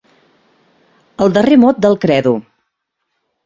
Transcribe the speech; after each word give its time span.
El 1.25 1.37
darrer 1.37 1.59
mot 1.67 1.85
del 1.87 2.01
credo. 2.07 2.35